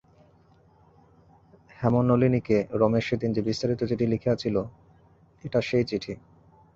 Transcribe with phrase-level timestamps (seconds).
[1.79, 4.55] হেমনলিনীকে রমেশ সেদিন যে বিস্তারিত চিঠি লিখিয়াছিল
[5.43, 6.13] এটা সেই চিঠি।